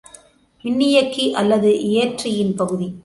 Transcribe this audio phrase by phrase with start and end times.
[0.63, 2.93] மின்னியக்கி அல்லது இயற்றியின் பகுதி.